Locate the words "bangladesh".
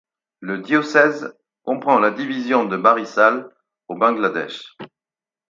3.95-4.75